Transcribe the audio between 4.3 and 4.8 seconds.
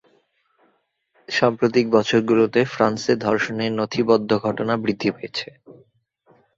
ঘটনা